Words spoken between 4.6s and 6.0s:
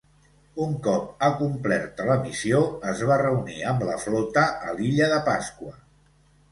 a l'Illa de Pasqua.